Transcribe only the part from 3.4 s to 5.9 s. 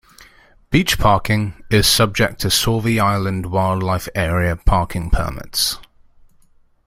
Wildlife Area parking permits.